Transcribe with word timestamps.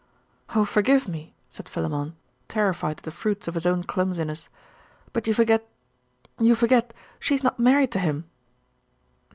'Oh' 0.55 0.65
forgive 0.65 1.07
me!' 1.07 1.35
said 1.47 1.69
Philammon, 1.69 2.15
terrified 2.47 2.97
at 2.97 3.03
the 3.03 3.11
fruits 3.11 3.47
of 3.47 3.53
his 3.53 3.67
own 3.67 3.83
clumsiness. 3.83 4.49
'But 5.13 5.27
you 5.27 5.33
forget 5.35 5.69
you 6.39 6.55
forget, 6.55 6.91
she 7.19 7.35
is 7.35 7.43
not 7.43 7.59
married 7.59 7.91
to 7.91 7.99
him! 7.99 8.25